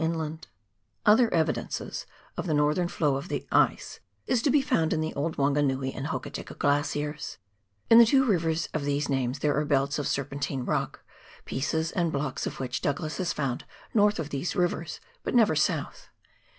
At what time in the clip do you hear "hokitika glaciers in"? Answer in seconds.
6.07-7.99